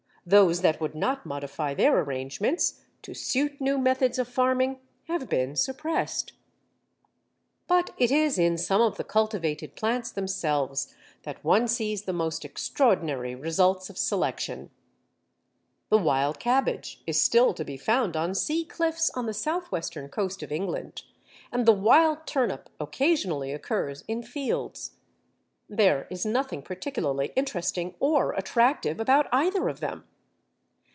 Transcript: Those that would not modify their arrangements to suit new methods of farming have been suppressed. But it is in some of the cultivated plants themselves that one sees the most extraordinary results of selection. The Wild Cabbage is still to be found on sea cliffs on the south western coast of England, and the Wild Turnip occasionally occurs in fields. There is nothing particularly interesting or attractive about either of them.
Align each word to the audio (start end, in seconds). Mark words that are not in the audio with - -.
Those 0.23 0.61
that 0.61 0.79
would 0.79 0.93
not 0.93 1.25
modify 1.25 1.73
their 1.73 1.99
arrangements 1.99 2.81
to 3.01 3.15
suit 3.15 3.59
new 3.59 3.79
methods 3.79 4.19
of 4.19 4.27
farming 4.27 4.79
have 5.05 5.27
been 5.27 5.55
suppressed. 5.55 6.33
But 7.65 7.89
it 7.97 8.11
is 8.11 8.37
in 8.37 8.59
some 8.59 8.81
of 8.81 8.97
the 8.97 9.03
cultivated 9.03 9.75
plants 9.75 10.11
themselves 10.11 10.93
that 11.23 11.43
one 11.43 11.67
sees 11.67 12.03
the 12.03 12.13
most 12.13 12.45
extraordinary 12.45 13.33
results 13.33 13.89
of 13.89 13.97
selection. 13.97 14.69
The 15.89 15.97
Wild 15.97 16.39
Cabbage 16.39 17.01
is 17.07 17.19
still 17.19 17.55
to 17.55 17.65
be 17.65 17.75
found 17.75 18.15
on 18.15 18.35
sea 18.35 18.63
cliffs 18.63 19.09
on 19.15 19.25
the 19.25 19.33
south 19.33 19.71
western 19.71 20.07
coast 20.07 20.43
of 20.43 20.51
England, 20.51 21.01
and 21.51 21.65
the 21.65 21.73
Wild 21.73 22.27
Turnip 22.27 22.69
occasionally 22.79 23.51
occurs 23.53 24.03
in 24.07 24.21
fields. 24.21 24.91
There 25.67 26.05
is 26.11 26.27
nothing 26.27 26.61
particularly 26.61 27.31
interesting 27.35 27.95
or 27.99 28.33
attractive 28.33 28.99
about 28.99 29.27
either 29.31 29.67
of 29.67 29.79
them. 29.79 30.05